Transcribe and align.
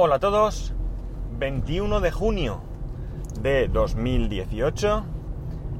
Hola 0.00 0.14
a 0.14 0.18
todos, 0.20 0.74
21 1.40 1.98
de 1.98 2.12
junio 2.12 2.60
de 3.40 3.66
2018, 3.66 5.04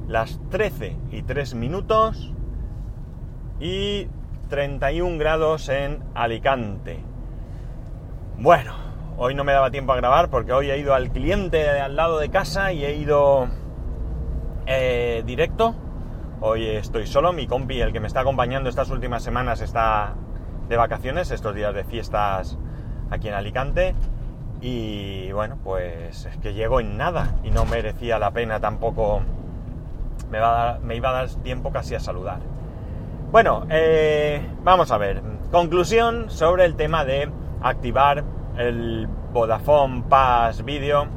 las 0.09 0.41
13 0.49 0.97
y 1.09 1.21
3 1.21 1.55
minutos 1.55 2.33
y 3.61 4.09
31 4.49 5.17
grados 5.19 5.69
en 5.69 6.03
Alicante. 6.15 6.99
Bueno, 8.37 8.73
hoy 9.17 9.35
no 9.35 9.45
me 9.45 9.53
daba 9.53 9.71
tiempo 9.71 9.93
a 9.93 9.95
grabar 9.95 10.29
porque 10.29 10.51
hoy 10.51 10.69
he 10.69 10.77
ido 10.77 10.93
al 10.93 11.11
cliente 11.11 11.69
al 11.69 11.95
lado 11.95 12.19
de 12.19 12.29
casa 12.29 12.73
y 12.73 12.83
he 12.83 12.95
ido 12.95 13.47
eh, 14.65 15.23
directo. 15.25 15.75
Hoy 16.41 16.65
estoy 16.65 17.07
solo, 17.07 17.31
mi 17.31 17.47
compi, 17.47 17.79
el 17.79 17.93
que 17.93 18.01
me 18.01 18.07
está 18.07 18.19
acompañando 18.19 18.67
estas 18.67 18.89
últimas 18.89 19.23
semanas, 19.23 19.61
está 19.61 20.15
de 20.67 20.75
vacaciones, 20.75 21.31
estos 21.31 21.55
días 21.55 21.73
de 21.73 21.85
fiestas 21.85 22.57
aquí 23.09 23.27
en 23.27 23.33
Alicante. 23.33 23.95
Y 24.61 25.31
bueno, 25.31 25.57
pues 25.63 26.25
es 26.25 26.37
que 26.37 26.53
llego 26.53 26.79
en 26.79 26.97
nada 26.97 27.35
y 27.43 27.51
no 27.51 27.65
merecía 27.65 28.19
la 28.19 28.31
pena 28.31 28.59
tampoco. 28.59 29.21
Me, 30.29 30.39
va 30.39 30.71
a 30.71 30.79
me 30.79 30.95
iba 30.95 31.09
a 31.09 31.13
dar 31.13 31.29
tiempo 31.29 31.71
casi 31.71 31.95
a 31.95 31.99
saludar. 31.99 32.39
Bueno, 33.31 33.65
eh, 33.69 34.41
vamos 34.63 34.91
a 34.91 34.97
ver. 34.97 35.21
Conclusión 35.51 36.29
sobre 36.29 36.65
el 36.65 36.75
tema 36.75 37.05
de 37.05 37.29
activar 37.61 38.23
el 38.57 39.07
Vodafone 39.31 40.03
Pass 40.09 40.65
Video. 40.65 41.07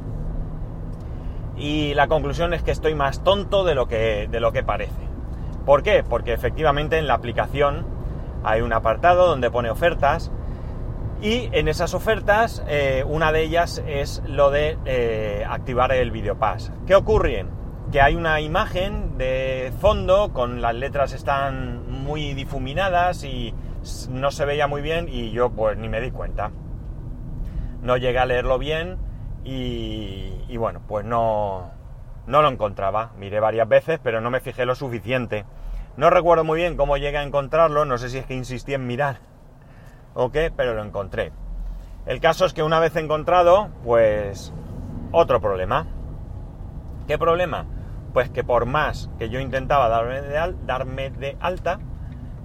Y 1.57 1.93
la 1.93 2.07
conclusión 2.07 2.53
es 2.53 2.63
que 2.63 2.71
estoy 2.71 2.95
más 2.95 3.23
tonto 3.23 3.63
de 3.63 3.75
lo 3.75 3.87
que, 3.87 4.27
de 4.31 4.39
lo 4.39 4.51
que 4.51 4.63
parece. 4.63 5.03
¿Por 5.65 5.83
qué? 5.83 6.03
Porque 6.03 6.33
efectivamente 6.33 6.97
en 6.97 7.07
la 7.07 7.13
aplicación 7.13 7.85
hay 8.43 8.61
un 8.61 8.73
apartado 8.73 9.27
donde 9.27 9.51
pone 9.51 9.69
ofertas 9.69 10.31
y 11.23 11.49
en 11.53 11.69
esas 11.69 11.93
ofertas, 11.93 12.61
eh, 12.67 13.05
una 13.07 13.31
de 13.31 13.43
ellas 13.43 13.81
es 13.87 14.21
lo 14.27 14.51
de 14.51 14.77
eh, 14.83 15.45
activar 15.49 15.93
el 15.93 16.11
Video 16.11 16.37
Pass. 16.37 16.73
¿Qué 16.85 16.95
ocurre? 16.95 17.45
Que 17.93 18.01
hay 18.01 18.15
una 18.15 18.41
imagen 18.41 19.17
de 19.17 19.71
fondo, 19.79 20.33
con 20.33 20.61
las 20.61 20.75
letras 20.75 21.13
están 21.13 21.89
muy 22.03 22.33
difuminadas 22.33 23.23
y 23.23 23.55
no 24.09 24.31
se 24.31 24.43
veía 24.43 24.67
muy 24.67 24.81
bien 24.81 25.07
y 25.07 25.31
yo 25.31 25.49
pues 25.51 25.77
ni 25.77 25.87
me 25.87 26.01
di 26.01 26.11
cuenta. 26.11 26.51
No 27.81 27.95
llegué 27.95 28.19
a 28.19 28.25
leerlo 28.25 28.59
bien 28.59 28.97
y, 29.45 30.33
y 30.49 30.57
bueno, 30.57 30.81
pues 30.85 31.05
no, 31.05 31.71
no 32.27 32.41
lo 32.41 32.49
encontraba. 32.49 33.13
Miré 33.17 33.39
varias 33.39 33.69
veces, 33.69 33.97
pero 34.03 34.19
no 34.19 34.29
me 34.29 34.41
fijé 34.41 34.65
lo 34.65 34.75
suficiente. 34.75 35.45
No 35.95 36.09
recuerdo 36.09 36.43
muy 36.43 36.59
bien 36.59 36.75
cómo 36.75 36.97
llegué 36.97 37.17
a 37.17 37.23
encontrarlo, 37.23 37.85
no 37.85 37.97
sé 37.97 38.09
si 38.09 38.17
es 38.17 38.25
que 38.25 38.33
insistí 38.33 38.73
en 38.73 38.87
mirar 38.87 39.32
o 40.13 40.31
qué, 40.31 40.51
pero 40.55 40.73
lo 40.73 40.83
encontré. 40.83 41.31
El 42.05 42.19
caso 42.19 42.45
es 42.45 42.53
que 42.53 42.63
una 42.63 42.79
vez 42.79 42.95
encontrado, 42.95 43.69
pues 43.83 44.53
otro 45.11 45.39
problema. 45.39 45.87
¿Qué 47.07 47.17
problema? 47.17 47.65
Pues 48.13 48.29
que 48.29 48.43
por 48.43 48.65
más 48.65 49.09
que 49.17 49.29
yo 49.29 49.39
intentaba 49.39 49.87
darme 49.89 50.21
de, 50.21 50.55
darme 50.65 51.09
de 51.11 51.37
alta, 51.39 51.79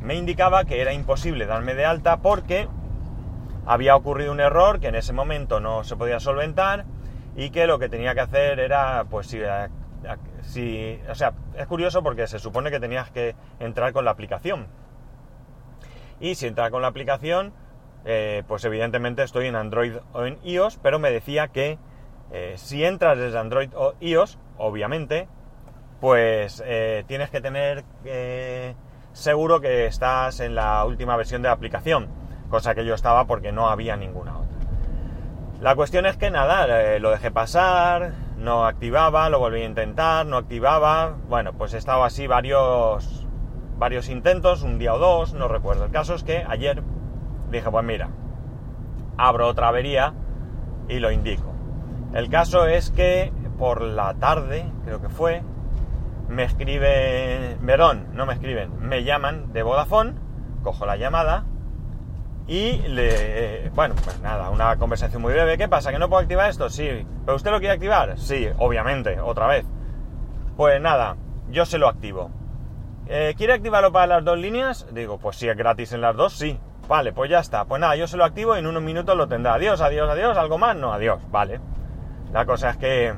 me 0.01 0.15
indicaba 0.15 0.65
que 0.65 0.81
era 0.81 0.93
imposible 0.93 1.47
darme 1.47 1.75
de 1.75 1.85
alta 1.85 2.19
porque 2.19 2.69
había 3.67 3.97
ocurrido 3.97 4.33
un 4.33 4.41
error 4.41 4.81
que 4.81 4.89
en 4.89 4.95
ese 4.95 5.13
momento 5.13 5.61
no 5.61 5.85
se 5.85 5.97
podía 5.97 6.21
solventar 6.21 6.85
y 7.37 7.51
que 7.51 7.67
lo 7.67 7.79
que 7.79 7.89
tenía 7.89 8.15
que 8.15 8.21
hacer 8.21 8.61
era, 8.61 9.05
pues 9.11 9.27
si, 9.27 9.41
si, 10.43 10.99
o 11.09 11.15
sea, 11.15 11.35
es 11.57 11.67
curioso 11.67 12.03
porque 12.03 12.27
se 12.27 12.39
supone 12.39 12.71
que 12.71 12.81
tenías 12.81 13.11
que 13.11 13.35
entrar 13.61 13.93
con 13.93 14.05
la 14.05 14.13
aplicación, 14.13 14.67
y 16.21 16.35
si 16.35 16.47
entra 16.47 16.71
con 16.71 16.83
la 16.83 16.89
aplicación, 16.89 17.53
eh, 18.05 18.43
pues 18.47 18.65
evidentemente 18.65 19.23
estoy 19.23 19.47
en 19.47 19.57
Android 19.57 19.97
o 20.13 20.25
en 20.25 20.39
iOS, 20.45 20.79
pero 20.83 20.99
me 20.99 21.11
decía 21.11 21.49
que 21.49 21.79
eh, 22.33 22.55
si 22.57 22.85
entras 22.85 23.19
desde 23.19 23.39
Android 23.39 23.71
o 23.75 23.95
iOS, 24.01 24.39
obviamente, 24.57 25.29
pues 26.01 26.63
eh, 26.65 27.05
tienes 27.07 27.31
que 27.31 27.41
tener 27.41 27.85
seguro 29.13 29.61
que 29.61 29.87
estás 29.87 30.41
en 30.41 30.55
la 30.55 30.85
última 30.85 31.17
versión 31.17 31.43
de 31.43 31.49
la 31.49 31.55
aplicación, 31.55 32.09
cosa 32.51 32.75
que 32.75 32.85
yo 32.85 32.95
estaba 32.95 33.27
porque 33.27 33.53
no 33.53 33.69
había 33.69 33.97
ninguna 33.97 34.39
otra. 34.39 34.49
La 35.61 35.75
cuestión 35.75 36.07
es 36.07 36.17
que 36.17 36.31
nada, 36.31 36.99
lo 37.01 37.11
dejé 37.11 37.33
pasar, 37.33 38.13
no 38.37 38.65
activaba, 38.65 39.29
lo 39.29 39.41
volví 39.41 39.63
a 39.63 39.67
intentar, 39.67 40.25
no 40.25 40.37
activaba, 40.37 41.17
bueno, 41.29 41.53
pues 41.53 41.75
estaba 41.75 42.07
así 42.07 42.29
varios 42.29 43.28
varios 43.79 44.09
intentos, 44.09 44.63
un 44.63 44.79
día 44.79 44.95
o 44.95 44.99
dos, 44.99 45.35
no 45.35 45.49
recuerdo. 45.49 45.85
El 45.85 45.91
caso 45.91 46.15
es 46.15 46.25
que 46.25 46.45
ayer 46.49 46.83
dije, 47.51 47.71
pues 47.71 47.85
mira, 47.85 48.11
abro 49.17 49.47
otra 49.47 49.69
avería 49.69 50.15
y 50.89 50.99
lo 50.99 51.11
indico. 51.11 51.53
El 52.13 52.29
caso 52.29 52.67
es 52.67 52.91
que 52.91 53.33
por 53.59 53.83
la 53.83 54.15
tarde, 54.15 54.71
creo 54.85 55.01
que 55.01 55.09
fue, 55.09 55.43
me 56.29 56.45
escribe, 56.45 57.57
Verón, 57.61 58.09
no 58.13 58.27
me 58.27 58.35
escriben, 58.35 58.79
me 58.81 59.05
llaman 59.05 59.53
de 59.53 59.63
Vodafone, 59.63 60.15
cojo 60.63 60.87
la 60.87 60.97
llamada 60.97 61.45
y 62.47 62.79
le, 62.89 63.71
bueno, 63.75 63.95
pues 64.03 64.21
nada, 64.21 64.51
una 64.51 64.77
conversación 64.77 65.21
muy 65.21 65.33
breve. 65.35 65.59
¿Qué 65.59 65.69
pasa? 65.69 65.93
¿Que 65.93 65.99
no 65.99 66.09
puedo 66.09 66.23
activar 66.23 66.49
esto? 66.49 66.71
Sí. 66.71 67.07
¿Pero 67.25 67.37
usted 67.37 67.51
lo 67.51 67.59
quiere 67.59 67.75
activar? 67.75 68.19
Sí, 68.19 68.49
obviamente, 68.57 69.21
otra 69.21 69.47
vez. 69.47 69.67
Pues 70.57 70.81
nada, 70.81 71.17
yo 71.51 71.67
se 71.67 71.79
lo 71.79 71.89
activo. 71.89 72.31
Eh, 73.11 73.35
¿Quiere 73.39 73.55
activarlo 73.55 73.91
para 73.91 74.07
las 74.07 74.25
dos 74.25 74.37
líneas? 74.37 74.87
Digo, 74.93 75.19
pues 75.19 75.37
si 75.37 75.49
es 75.49 75.57
gratis 75.57 75.93
en 75.95 76.03
las 76.03 76.15
dos, 76.15 76.35
sí. 76.35 76.61
Vale, 76.89 77.15
pues 77.15 77.31
ya 77.31 77.39
está. 77.39 77.65
Pues 77.65 77.81
nada, 77.81 77.97
yo 77.97 78.07
se 78.07 78.19
lo 78.19 78.25
activo 78.25 78.55
y 78.55 78.59
en 78.59 78.67
unos 78.67 78.83
minutos 78.83 79.17
lo 79.17 79.27
tendrá. 79.27 79.55
Adiós, 79.55 79.81
adiós, 79.81 80.11
adiós. 80.11 80.37
¿Algo 80.37 80.59
más? 80.59 80.77
No, 80.77 80.93
adiós. 80.93 81.19
Vale. 81.31 81.59
La 82.35 82.45
cosa 82.45 82.69
es 82.69 82.77
que, 82.77 83.15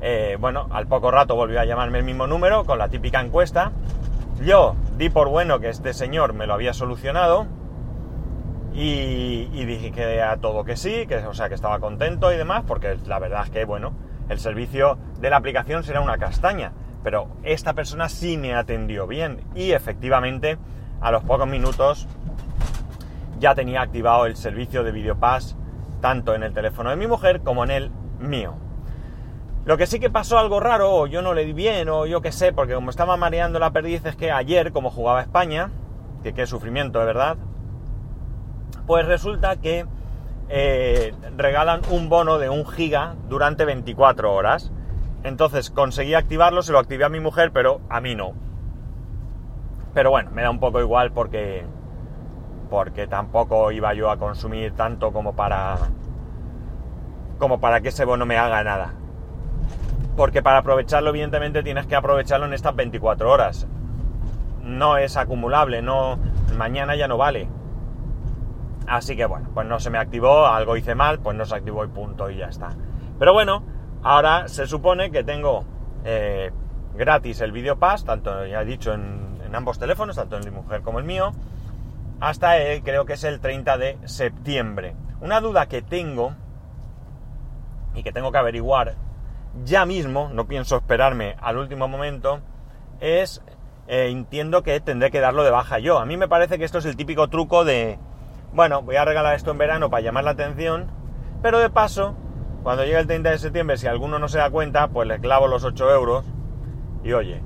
eh, 0.00 0.36
bueno, 0.40 0.66
al 0.72 0.88
poco 0.88 1.12
rato 1.12 1.36
volvió 1.36 1.60
a 1.60 1.64
llamarme 1.64 1.98
el 1.98 2.04
mismo 2.04 2.26
número 2.26 2.64
con 2.64 2.78
la 2.78 2.88
típica 2.88 3.20
encuesta. 3.20 3.70
Yo 4.40 4.74
di 4.96 5.10
por 5.10 5.28
bueno 5.28 5.60
que 5.60 5.68
este 5.68 5.92
señor 5.92 6.32
me 6.32 6.48
lo 6.48 6.54
había 6.54 6.72
solucionado 6.72 7.46
y, 8.72 9.48
y 9.52 9.64
dije 9.64 9.92
que 9.92 10.22
a 10.22 10.38
todo 10.38 10.64
que 10.64 10.76
sí, 10.76 11.06
que, 11.06 11.18
o 11.18 11.34
sea, 11.34 11.48
que 11.48 11.54
estaba 11.54 11.78
contento 11.78 12.32
y 12.32 12.36
demás, 12.36 12.64
porque 12.66 12.96
la 13.06 13.20
verdad 13.20 13.44
es 13.44 13.50
que, 13.50 13.64
bueno, 13.64 13.92
el 14.28 14.40
servicio 14.40 14.98
de 15.20 15.30
la 15.30 15.36
aplicación 15.36 15.84
será 15.84 16.00
una 16.00 16.18
castaña 16.18 16.72
pero 17.02 17.28
esta 17.42 17.74
persona 17.74 18.08
sí 18.08 18.36
me 18.36 18.54
atendió 18.54 19.06
bien 19.06 19.42
y 19.54 19.72
efectivamente 19.72 20.58
a 21.00 21.10
los 21.10 21.22
pocos 21.24 21.48
minutos 21.48 22.06
ya 23.38 23.54
tenía 23.54 23.82
activado 23.82 24.26
el 24.26 24.36
servicio 24.36 24.84
de 24.84 24.92
Videopass 24.92 25.56
tanto 26.00 26.34
en 26.34 26.42
el 26.42 26.52
teléfono 26.52 26.90
de 26.90 26.96
mi 26.96 27.06
mujer 27.06 27.40
como 27.40 27.64
en 27.64 27.70
el 27.70 27.90
mío. 28.18 28.54
Lo 29.64 29.76
que 29.76 29.86
sí 29.86 30.00
que 30.00 30.10
pasó 30.10 30.38
algo 30.38 30.58
raro, 30.58 30.94
o 30.94 31.06
yo 31.06 31.20
no 31.20 31.34
le 31.34 31.44
di 31.44 31.52
bien, 31.52 31.88
o 31.90 32.06
yo 32.06 32.22
qué 32.22 32.32
sé, 32.32 32.52
porque 32.52 32.74
como 32.74 32.90
estaba 32.90 33.16
mareando 33.16 33.58
la 33.58 33.72
perdiz, 33.72 34.04
es 34.06 34.16
que 34.16 34.30
ayer, 34.32 34.72
como 34.72 34.90
jugaba 34.90 35.20
España, 35.20 35.70
que 36.22 36.32
qué 36.32 36.46
sufrimiento 36.46 36.98
de 36.98 37.04
verdad, 37.04 37.36
pues 38.86 39.06
resulta 39.06 39.56
que 39.56 39.86
eh, 40.48 41.14
regalan 41.36 41.82
un 41.90 42.08
bono 42.08 42.38
de 42.38 42.48
un 42.48 42.66
giga 42.66 43.14
durante 43.28 43.64
24 43.64 44.32
horas. 44.32 44.72
Entonces 45.22 45.70
conseguí 45.70 46.14
activarlo, 46.14 46.62
se 46.62 46.72
lo 46.72 46.78
activé 46.78 47.04
a 47.04 47.10
mi 47.10 47.20
mujer, 47.20 47.52
pero 47.52 47.80
a 47.88 48.00
mí 48.00 48.14
no. 48.14 48.32
Pero 49.92 50.10
bueno, 50.10 50.30
me 50.30 50.42
da 50.42 50.50
un 50.50 50.60
poco 50.60 50.80
igual 50.80 51.12
porque 51.12 51.66
porque 52.70 53.08
tampoco 53.08 53.72
iba 53.72 53.92
yo 53.94 54.10
a 54.10 54.16
consumir 54.16 54.72
tanto 54.74 55.12
como 55.12 55.34
para 55.34 55.76
como 57.38 57.58
para 57.58 57.80
que 57.80 57.88
ese 57.88 58.04
bono 58.04 58.24
me 58.26 58.38
haga 58.38 58.62
nada. 58.62 58.94
Porque 60.16 60.42
para 60.42 60.58
aprovecharlo 60.58 61.10
evidentemente 61.10 61.62
tienes 61.62 61.86
que 61.86 61.96
aprovecharlo 61.96 62.46
en 62.46 62.52
estas 62.52 62.76
24 62.76 63.30
horas. 63.30 63.66
No 64.62 64.96
es 64.96 65.16
acumulable, 65.16 65.82
no 65.82 66.18
mañana 66.56 66.94
ya 66.94 67.08
no 67.08 67.16
vale. 67.16 67.48
Así 68.86 69.16
que 69.16 69.26
bueno, 69.26 69.48
pues 69.52 69.66
no 69.66 69.80
se 69.80 69.90
me 69.90 69.98
activó, 69.98 70.46
algo 70.46 70.76
hice 70.76 70.94
mal, 70.94 71.18
pues 71.18 71.36
no 71.36 71.44
se 71.44 71.54
activó 71.54 71.84
y 71.84 71.88
punto 71.88 72.30
y 72.30 72.36
ya 72.36 72.46
está. 72.46 72.70
Pero 73.18 73.32
bueno, 73.32 73.64
Ahora 74.02 74.48
se 74.48 74.66
supone 74.66 75.10
que 75.10 75.24
tengo 75.24 75.64
eh, 76.04 76.50
gratis 76.94 77.40
el 77.42 77.52
Video 77.52 77.78
Pass, 77.78 78.04
tanto 78.04 78.46
ya 78.46 78.62
he 78.62 78.64
dicho 78.64 78.94
en, 78.94 79.28
ambos 79.52 79.78
teléfonos, 79.78 80.16
tanto 80.16 80.36
en 80.36 80.44
mi 80.44 80.50
mujer 80.50 80.80
como 80.82 81.00
el 81.00 81.04
mío, 81.04 81.32
hasta 82.20 82.56
el, 82.56 82.82
creo 82.82 83.04
que 83.04 83.14
es 83.14 83.24
el 83.24 83.40
30 83.40 83.78
de 83.78 83.98
septiembre. 84.04 84.94
Una 85.20 85.40
duda 85.40 85.66
que 85.66 85.82
tengo 85.82 86.34
y 87.94 88.02
que 88.02 88.12
tengo 88.12 88.32
que 88.32 88.38
averiguar 88.38 88.94
ya 89.64 89.84
mismo, 89.84 90.30
no 90.32 90.46
pienso 90.46 90.76
esperarme 90.76 91.36
al 91.42 91.58
último 91.58 91.88
momento, 91.88 92.40
es, 93.00 93.42
eh, 93.88 94.08
entiendo 94.08 94.62
que 94.62 94.80
tendré 94.80 95.10
que 95.10 95.20
darlo 95.20 95.42
de 95.42 95.50
baja 95.50 95.78
yo. 95.78 95.98
A 95.98 96.06
mí 96.06 96.16
me 96.16 96.28
parece 96.28 96.58
que 96.58 96.64
esto 96.64 96.78
es 96.78 96.86
el 96.86 96.96
típico 96.96 97.28
truco 97.28 97.64
de, 97.64 97.98
bueno, 98.54 98.82
voy 98.82 98.96
a 98.96 99.04
regalar 99.04 99.34
esto 99.34 99.50
en 99.50 99.58
verano 99.58 99.90
para 99.90 100.02
llamar 100.02 100.24
la 100.24 100.30
atención, 100.30 100.86
pero 101.42 101.58
de 101.58 101.70
paso 101.70 102.14
cuando 102.62 102.84
llegue 102.84 102.98
el 102.98 103.06
30 103.06 103.30
de 103.30 103.38
septiembre, 103.38 103.76
si 103.76 103.86
alguno 103.86 104.18
no 104.18 104.28
se 104.28 104.38
da 104.38 104.50
cuenta, 104.50 104.88
pues 104.88 105.08
le 105.08 105.20
clavo 105.20 105.48
los 105.48 105.64
8 105.64 105.90
euros. 105.90 106.24
Y 107.02 107.12
oye, 107.12 107.42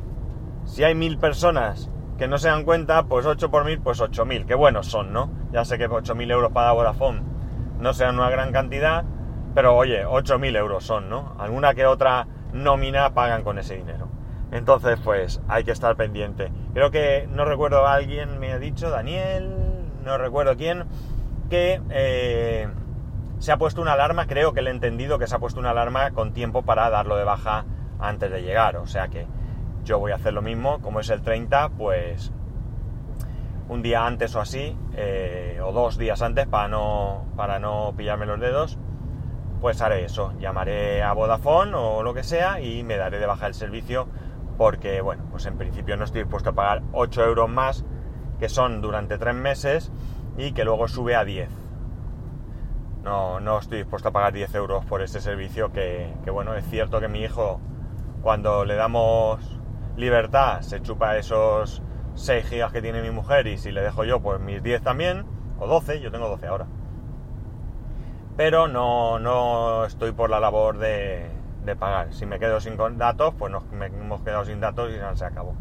si 0.65 0.83
hay 0.83 0.95
mil 0.95 1.19
personas 1.19 1.91
que 2.19 2.29
no 2.29 2.39
se 2.39 2.49
dan 2.49 2.65
cuenta, 2.65 3.05
pues 3.05 3.27
8 3.27 3.51
por 3.51 3.65
mil, 3.65 3.81
pues 3.81 4.01
8.000. 4.01 4.47
Qué 4.47 4.55
buenos 4.55 4.87
son, 4.87 5.13
¿no? 5.13 5.31
Ya 5.53 5.65
sé 5.65 5.79
que 5.79 5.89
8.000 5.89 6.31
euros 6.33 6.53
para 6.53 6.73
Vodafone, 6.73 7.23
no 7.79 7.93
sean 7.93 8.19
una 8.19 8.31
gran 8.31 8.53
cantidad, 8.53 9.05
pero 9.55 9.77
oye, 9.77 10.05
8.000 10.07 10.57
euros 10.57 10.85
son, 10.85 11.09
¿no? 11.09 11.35
Alguna 11.39 11.75
que 11.75 11.87
otra 11.87 12.27
nómina 12.53 13.15
pagan 13.15 13.43
con 13.43 13.59
ese 13.59 13.77
dinero. 13.77 14.09
Entonces, 14.53 14.99
pues 15.03 15.41
hay 15.49 15.65
que 15.65 15.73
estar 15.73 15.97
pendiente. 15.97 16.53
Creo 16.73 16.91
que, 16.91 17.29
no 17.31 17.45
recuerdo, 17.45 17.87
alguien 17.87 18.39
me 18.39 18.53
ha 18.53 18.59
dicho, 18.59 18.91
Daniel, 18.91 19.53
no 20.05 20.17
recuerdo 20.19 20.57
quién, 20.57 20.85
que 21.51 21.81
eh, 21.91 22.69
se 23.45 23.53
ha 23.53 23.59
puesto 23.59 23.83
una 23.83 23.93
alarma, 23.93 24.27
creo 24.27 24.55
que 24.55 24.63
le 24.63 24.71
he 24.71 24.73
entendido 24.73 25.19
que 25.19 25.27
se 25.27 25.37
ha 25.37 25.39
puesto 25.39 25.61
una 25.61 25.69
alarma 25.69 26.13
con 26.13 26.33
tiempo 26.33 26.63
para 26.63 26.89
darlo 26.89 27.15
de 27.17 27.25
baja 27.25 27.67
antes 27.99 28.31
de 28.31 28.41
llegar. 28.41 28.79
O 28.79 28.87
sea 28.87 29.09
que 29.09 29.27
yo 29.85 29.99
voy 29.99 30.13
a 30.13 30.15
hacer 30.15 30.33
lo 30.33 30.41
mismo, 30.41 30.81
como 30.81 31.01
es 31.01 31.11
el 31.11 31.21
30, 31.21 31.69
pues 31.77 32.33
un 33.69 33.83
día 33.83 34.07
antes 34.07 34.35
o 34.35 34.41
así, 34.41 34.75
eh, 34.97 35.61
o 35.63 35.73
dos 35.73 35.99
días 35.99 36.23
antes 36.23 36.47
para 36.47 36.69
no, 36.69 37.27
para 37.37 37.59
no 37.59 37.93
pillarme 37.95 38.25
los 38.25 38.41
dedos, 38.41 38.79
pues 39.61 39.83
haré 39.83 40.07
eso. 40.07 40.33
Llamaré 40.39 41.03
a 41.03 41.13
Vodafone 41.13 41.75
o 41.75 42.03
lo 42.03 42.15
que 42.15 42.23
sea 42.23 42.63
y 42.63 42.83
me 42.83 42.97
daré 42.97 43.19
de 43.19 43.27
baja 43.27 43.47
el 43.47 43.53
servicio 43.53 44.09
porque, 44.57 45.03
bueno, 45.03 45.25
pues 45.31 45.45
en 45.45 45.59
principio 45.59 45.99
no 45.99 46.05
estoy 46.05 46.23
dispuesto 46.23 46.49
a 46.49 46.55
pagar 46.55 46.83
8 46.95 47.23
euros 47.27 47.51
más, 47.51 47.85
que 48.39 48.49
son 48.49 48.81
durante 48.81 49.19
3 49.19 49.35
meses, 49.35 49.93
y 50.39 50.53
que 50.53 50.65
luego 50.65 50.89
sube 50.89 51.15
a 51.15 51.27
10. 51.27 51.64
No, 53.05 53.39
no 53.39 53.59
estoy 53.59 53.79
dispuesto 53.79 54.09
a 54.09 54.13
pagar 54.13 54.33
10 54.33 54.55
euros 54.55 54.85
por 54.87 55.03
ese 55.03 55.21
servicio 55.21 55.71
que, 55.73 56.15
que, 56.25 56.31
bueno, 56.31 56.55
es 56.55 56.65
cierto 56.71 57.01
que 57.01 57.09
mi 57.09 57.21
hijo, 57.21 57.61
cuando 58.23 58.65
le 58.65 58.77
damos 58.77 59.61
libertad, 59.95 60.63
se 60.63 60.81
chupa 60.81 61.19
esos 61.19 61.83
6 62.15 62.47
gigas 62.47 62.73
que 62.73 62.81
tiene 62.81 63.03
mi 63.03 63.11
mujer 63.11 63.47
y 63.47 63.59
si 63.59 63.73
le 63.73 63.83
dejo 63.83 64.05
yo, 64.05 64.21
pues 64.21 64.41
mis 64.41 64.63
10 64.63 64.83
también, 64.83 65.27
o 65.59 65.67
12, 65.67 66.01
yo 66.01 66.11
tengo 66.11 66.29
12 66.31 66.47
ahora. 66.47 66.67
Pero 68.39 68.69
no, 68.69 69.19
no 69.19 69.85
estoy 69.85 70.13
por 70.13 70.31
la 70.31 70.41
labor 70.41 70.79
de, 70.79 71.31
de 71.63 71.77
pagar. 71.77 72.15
Si 72.15 72.25
me 72.25 72.39
quedo 72.39 72.59
sin 72.59 72.79
datos, 72.97 73.35
pues 73.39 73.53
nos 73.53 73.65
hemos 73.71 74.23
quedado 74.23 74.47
sin 74.47 74.61
datos 74.61 74.91
y 74.91 75.17
se 75.19 75.25
acabó. 75.27 75.55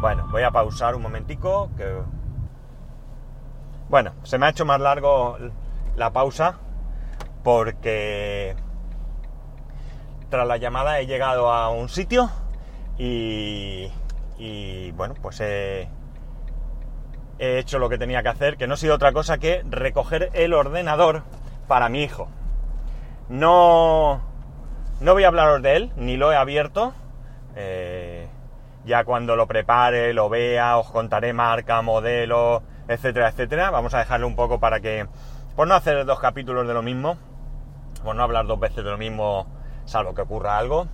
Bueno, 0.00 0.26
voy 0.32 0.42
a 0.42 0.50
pausar 0.50 0.96
un 0.96 1.02
momentico. 1.02 1.70
Que... 1.76 2.02
Bueno, 3.88 4.14
se 4.24 4.36
me 4.36 4.46
ha 4.46 4.48
hecho 4.50 4.66
más 4.66 4.80
largo 4.80 5.38
la 5.96 6.12
pausa 6.12 6.58
porque 7.42 8.54
tras 10.28 10.46
la 10.46 10.56
llamada 10.56 11.00
he 11.00 11.06
llegado 11.06 11.52
a 11.52 11.70
un 11.70 11.88
sitio 11.88 12.30
y, 12.98 13.90
y 14.38 14.90
bueno, 14.92 15.14
pues 15.20 15.40
he, 15.40 15.88
he 17.38 17.58
hecho 17.58 17.78
lo 17.78 17.88
que 17.88 17.98
tenía 17.98 18.22
que 18.22 18.28
hacer, 18.28 18.56
que 18.56 18.66
no 18.66 18.74
ha 18.74 18.76
sido 18.76 18.94
otra 18.94 19.12
cosa 19.12 19.38
que 19.38 19.62
recoger 19.68 20.30
el 20.32 20.54
ordenador 20.54 21.22
para 21.68 21.88
mi 21.88 22.02
hijo. 22.02 22.28
No, 23.28 24.22
no 25.00 25.12
voy 25.12 25.24
a 25.24 25.28
hablaros 25.28 25.62
de 25.62 25.76
él, 25.76 25.92
ni 25.96 26.16
lo 26.16 26.32
he 26.32 26.36
abierto. 26.36 26.92
Eh, 27.54 28.28
ya 28.84 29.04
cuando 29.04 29.34
lo 29.34 29.46
prepare, 29.46 30.12
lo 30.12 30.28
vea, 30.28 30.78
os 30.78 30.90
contaré 30.90 31.32
marca, 31.32 31.82
modelo, 31.82 32.62
etcétera, 32.88 33.28
etcétera. 33.28 33.70
Vamos 33.70 33.94
a 33.94 33.98
dejarlo 33.98 34.26
un 34.26 34.36
poco 34.36 34.60
para 34.60 34.80
que, 34.80 35.06
por 35.56 35.66
no 35.66 35.74
hacer 35.74 36.04
dos 36.04 36.20
capítulos 36.20 36.68
de 36.68 36.74
lo 36.74 36.82
mismo, 36.82 37.16
por 38.04 38.14
no 38.14 38.22
hablar 38.22 38.46
dos 38.46 38.60
veces 38.60 38.84
de 38.84 38.90
lo 38.90 38.98
mismo, 38.98 39.46
salvo 39.86 40.14
que 40.14 40.22
ocurra 40.22 40.58
algo. 40.58 40.86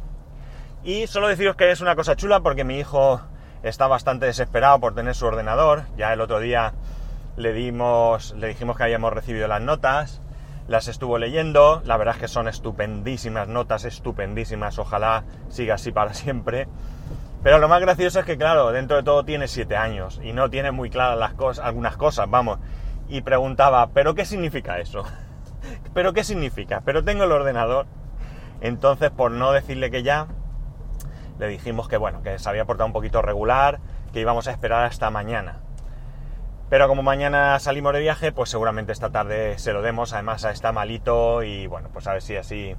Y 0.84 1.06
solo 1.06 1.28
deciros 1.28 1.56
que 1.56 1.70
es 1.70 1.80
una 1.80 1.96
cosa 1.96 2.16
chula 2.16 2.40
porque 2.40 2.64
mi 2.64 2.78
hijo 2.78 3.20
está 3.62 3.86
bastante 3.86 4.26
desesperado 4.26 4.80
por 4.80 4.94
tener 4.94 5.14
su 5.14 5.26
ordenador. 5.26 5.82
Ya 5.96 6.12
el 6.12 6.20
otro 6.20 6.40
día 6.40 6.72
le 7.36 7.52
dimos, 7.52 8.34
le 8.38 8.48
dijimos 8.48 8.76
que 8.76 8.84
habíamos 8.84 9.12
recibido 9.12 9.48
las 9.48 9.60
notas 9.60 10.22
las 10.68 10.88
estuvo 10.88 11.18
leyendo, 11.18 11.82
la 11.84 11.96
verdad 11.96 12.14
es 12.14 12.20
que 12.20 12.28
son 12.28 12.48
estupendísimas, 12.48 13.48
notas 13.48 13.84
estupendísimas, 13.84 14.78
ojalá 14.78 15.24
siga 15.48 15.74
así 15.74 15.92
para 15.92 16.14
siempre. 16.14 16.68
Pero 17.42 17.58
lo 17.58 17.68
más 17.68 17.80
gracioso 17.80 18.20
es 18.20 18.24
que, 18.24 18.38
claro, 18.38 18.70
dentro 18.70 18.96
de 18.96 19.02
todo 19.02 19.24
tiene 19.24 19.48
siete 19.48 19.76
años 19.76 20.20
y 20.22 20.32
no 20.32 20.48
tiene 20.48 20.70
muy 20.70 20.90
claras 20.90 21.18
las 21.18 21.34
cosas, 21.34 21.64
algunas 21.64 21.96
cosas, 21.96 22.30
vamos. 22.30 22.58
Y 23.12 23.20
preguntaba, 23.20 23.88
¿pero 23.88 24.14
qué 24.14 24.24
significa 24.24 24.78
eso? 24.78 25.04
¿Pero 25.94 26.14
qué 26.14 26.24
significa? 26.24 26.80
Pero 26.82 27.04
tengo 27.04 27.24
el 27.24 27.32
ordenador. 27.32 27.84
Entonces, 28.62 29.10
por 29.10 29.30
no 29.30 29.52
decirle 29.52 29.90
que 29.90 30.02
ya, 30.02 30.28
le 31.38 31.46
dijimos 31.48 31.88
que, 31.88 31.98
bueno, 31.98 32.22
que 32.22 32.38
se 32.38 32.48
había 32.48 32.64
portado 32.64 32.86
un 32.86 32.94
poquito 32.94 33.20
regular, 33.20 33.80
que 34.14 34.20
íbamos 34.20 34.48
a 34.48 34.50
esperar 34.50 34.84
hasta 34.84 35.10
mañana. 35.10 35.60
Pero 36.70 36.88
como 36.88 37.02
mañana 37.02 37.58
salimos 37.58 37.92
de 37.92 38.00
viaje, 38.00 38.32
pues 38.32 38.48
seguramente 38.48 38.92
esta 38.92 39.10
tarde 39.10 39.58
se 39.58 39.74
lo 39.74 39.82
demos. 39.82 40.14
Además 40.14 40.42
está 40.44 40.72
malito 40.72 41.42
y 41.42 41.66
bueno, 41.66 41.90
pues 41.92 42.06
a 42.06 42.14
ver 42.14 42.22
si 42.22 42.36
así 42.36 42.74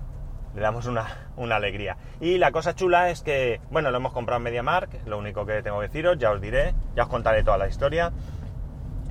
le 0.56 0.62
damos 0.62 0.88
una, 0.88 1.56
alegría. 1.56 1.98
Y 2.20 2.40
la 2.40 2.52
cosa 2.52 2.74
chula 2.74 3.12
es 3.12 3.22
que, 3.22 3.62
bueno, 3.70 3.92
lo 3.92 3.98
hemos 3.98 4.14
comprado 4.14 4.38
en 4.38 4.46
MediaMark, 4.46 5.06
lo 5.06 5.20
único 5.20 5.46
que 5.46 5.62
tengo 5.62 5.80
que 5.80 5.90
deciros, 5.90 6.18
ya 6.18 6.32
os 6.32 6.42
diré, 6.42 6.74
ya 6.96 7.04
os 7.04 7.10
contaré 7.10 7.44
toda 7.44 7.60
la 7.60 7.68
historia. 7.68 8.12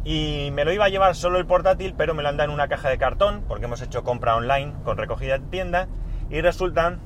Y 0.05 0.51
me 0.53 0.65
lo 0.65 0.73
iba 0.73 0.87
a 0.87 0.89
llevar 0.89 1.15
solo 1.15 1.39
el 1.39 1.47
portátil, 1.47 1.95
pero 1.97 2.15
me 2.15 2.23
lo 2.23 2.29
han 2.29 2.37
dado 2.37 2.51
en 2.51 2.55
una 2.55 2.69
caja 2.69 2.89
de 2.89 2.99
cartón, 2.99 3.45
porque 3.47 3.67
hemos 3.67 3.83
hecho 3.83 4.03
compra 4.03 4.37
online 4.37 4.75
con 4.85 4.97
recogida 4.97 5.37
en 5.37 5.51
tienda. 5.51 5.89
Y 6.29 6.41
resulta 6.41 6.99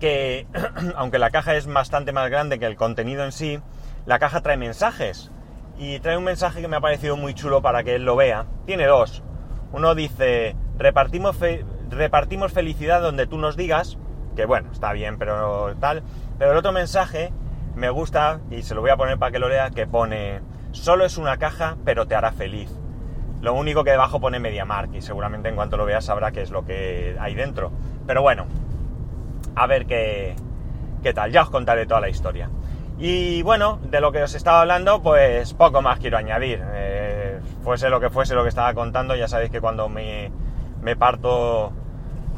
que, 0.00 0.46
aunque 0.96 1.18
la 1.18 1.30
caja 1.30 1.54
es 1.54 1.66
bastante 1.66 2.12
más 2.12 2.30
grande 2.30 2.58
que 2.58 2.66
el 2.66 2.76
contenido 2.76 3.24
en 3.24 3.32
sí, 3.32 3.60
la 4.06 4.18
caja 4.18 4.40
trae 4.40 4.56
mensajes 4.56 5.30
y 5.78 5.98
trae 6.00 6.16
un 6.16 6.24
mensaje 6.24 6.60
que 6.60 6.68
me 6.68 6.76
ha 6.76 6.80
parecido 6.80 7.16
muy 7.16 7.34
chulo 7.34 7.62
para 7.62 7.84
que 7.84 7.94
él 7.94 8.04
lo 8.04 8.16
vea. 8.16 8.46
Tiene 8.66 8.86
dos. 8.86 9.22
Uno 9.72 9.94
dice, 9.94 10.56
repartimos, 10.78 11.38
repartimos 11.90 12.52
felicidad 12.52 13.00
donde 13.00 13.26
tú 13.26 13.38
nos 13.38 13.56
digas, 13.56 13.98
que 14.36 14.44
bueno, 14.44 14.70
está 14.72 14.92
bien, 14.92 15.18
pero 15.18 15.74
tal. 15.80 16.02
Pero 16.38 16.52
el 16.52 16.58
otro 16.58 16.72
mensaje 16.72 17.32
me 17.74 17.90
gusta, 17.90 18.40
y 18.50 18.62
se 18.62 18.74
lo 18.74 18.80
voy 18.80 18.90
a 18.90 18.96
poner 18.96 19.18
para 19.18 19.32
que 19.32 19.38
lo 19.38 19.48
lea, 19.48 19.70
que 19.70 19.86
pone, 19.86 20.40
solo 20.72 21.04
es 21.04 21.16
una 21.18 21.36
caja, 21.36 21.76
pero 21.84 22.06
te 22.06 22.14
hará 22.14 22.32
feliz. 22.32 22.70
Lo 23.40 23.54
único 23.54 23.84
que 23.84 23.90
debajo 23.90 24.20
pone 24.20 24.38
MediaMark 24.38 24.94
y 24.94 25.02
seguramente 25.02 25.48
en 25.48 25.56
cuanto 25.56 25.76
lo 25.76 25.84
veas 25.84 26.04
sabrá 26.04 26.30
qué 26.32 26.42
es 26.42 26.50
lo 26.50 26.64
que 26.64 27.16
hay 27.18 27.34
dentro. 27.34 27.72
Pero 28.06 28.22
bueno, 28.22 28.46
a 29.54 29.66
ver 29.66 29.86
qué, 29.86 30.36
qué 31.02 31.12
tal, 31.12 31.32
ya 31.32 31.42
os 31.42 31.50
contaré 31.50 31.86
toda 31.86 32.00
la 32.00 32.08
historia. 32.08 32.50
Y 32.98 33.42
bueno, 33.42 33.80
de 33.90 34.00
lo 34.00 34.12
que 34.12 34.22
os 34.22 34.34
estaba 34.34 34.60
hablando, 34.60 35.02
pues 35.02 35.54
poco 35.54 35.82
más 35.82 35.98
quiero 35.98 36.18
añadir. 36.18 36.62
Eh, 36.72 37.40
fuese 37.64 37.88
lo 37.88 37.98
que 38.00 38.10
fuese 38.10 38.34
lo 38.34 38.42
que 38.42 38.48
estaba 38.48 38.72
contando, 38.74 39.16
ya 39.16 39.26
sabéis 39.26 39.50
que 39.50 39.60
cuando 39.60 39.88
me, 39.88 40.30
me 40.80 40.94
parto 40.94 41.72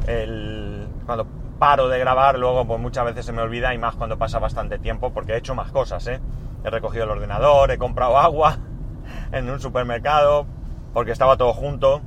el. 0.07 0.87
cuando 1.05 1.27
paro 1.59 1.87
de 1.87 1.99
grabar, 1.99 2.37
luego 2.37 2.65
pues 2.65 2.79
muchas 2.79 3.05
veces 3.05 3.25
se 3.25 3.31
me 3.31 3.41
olvida 3.41 3.73
y 3.73 3.77
más 3.77 3.95
cuando 3.95 4.17
pasa 4.17 4.39
bastante 4.39 4.79
tiempo, 4.79 5.11
porque 5.13 5.33
he 5.33 5.37
hecho 5.37 5.55
más 5.55 5.71
cosas, 5.71 6.05
¿eh? 6.07 6.19
He 6.65 6.69
recogido 6.69 7.03
el 7.03 7.11
ordenador, 7.11 7.69
he 7.71 7.77
comprado 7.77 8.17
agua 8.17 8.57
en 9.31 9.49
un 9.49 9.59
supermercado, 9.59 10.47
porque 10.93 11.11
estaba 11.11 11.37
todo 11.37 11.53
junto. 11.53 12.01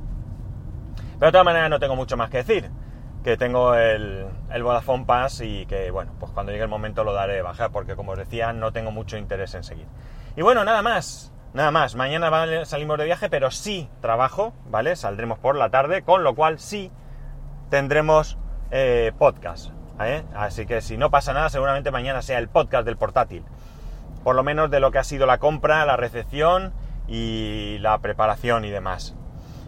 Pero 1.17 1.27
de 1.27 1.31
todas 1.31 1.45
maneras 1.45 1.69
no 1.69 1.79
tengo 1.79 1.95
mucho 1.95 2.17
más 2.17 2.29
que 2.29 2.37
decir 2.37 2.69
que 3.23 3.37
tengo 3.37 3.75
el, 3.75 4.25
el, 4.49 4.63
Vodafone 4.63 5.05
Pass 5.05 5.41
y 5.41 5.65
que, 5.65 5.91
bueno, 5.91 6.13
pues 6.19 6.31
cuando 6.31 6.51
llegue 6.51 6.63
el 6.63 6.69
momento 6.69 7.03
lo 7.03 7.13
daré 7.13 7.33
de 7.33 7.41
bajar, 7.41 7.71
porque 7.71 7.95
como 7.95 8.13
os 8.13 8.17
decía, 8.17 8.53
no 8.53 8.71
tengo 8.71 8.91
mucho 8.91 9.17
interés 9.17 9.53
en 9.55 9.63
seguir. 9.63 9.87
Y 10.35 10.41
bueno, 10.41 10.63
nada 10.63 10.81
más, 10.81 11.33
nada 11.53 11.71
más. 11.71 11.95
Mañana 11.95 12.65
salimos 12.65 12.97
de 12.97 13.05
viaje, 13.05 13.29
pero 13.29 13.51
sí 13.51 13.89
trabajo, 14.01 14.53
¿vale? 14.69 14.95
Saldremos 14.95 15.39
por 15.39 15.55
la 15.55 15.69
tarde, 15.69 16.03
con 16.03 16.23
lo 16.23 16.35
cual 16.35 16.59
sí 16.59 16.91
tendremos 17.69 18.37
eh, 18.71 19.11
podcast. 19.17 19.71
¿eh? 19.99 20.23
Así 20.33 20.65
que 20.65 20.81
si 20.81 20.97
no 20.97 21.09
pasa 21.11 21.33
nada, 21.33 21.49
seguramente 21.49 21.91
mañana 21.91 22.21
sea 22.21 22.39
el 22.39 22.47
podcast 22.47 22.85
del 22.85 22.97
portátil. 22.97 23.43
Por 24.23 24.35
lo 24.35 24.43
menos 24.43 24.69
de 24.69 24.79
lo 24.79 24.91
que 24.91 24.99
ha 24.99 25.03
sido 25.03 25.25
la 25.25 25.39
compra, 25.39 25.85
la 25.85 25.97
recepción 25.97 26.73
y 27.07 27.77
la 27.79 27.97
preparación 27.99 28.65
y 28.65 28.69
demás. 28.69 29.15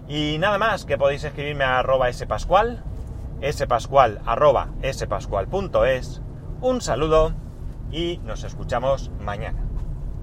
Y 0.07 0.37
nada 0.39 0.57
más, 0.57 0.85
que 0.85 0.97
podéis 0.97 1.23
escribirme 1.23 1.63
a 1.63 1.79
arroba 1.79 2.11
spascual 2.11 2.83
spascual 3.49 4.21
arroba 4.25 4.69
spascual.es. 4.83 6.21
Un 6.61 6.81
saludo 6.81 7.33
y 7.91 8.19
nos 8.23 8.43
escuchamos 8.43 9.09
mañana. 9.19 9.70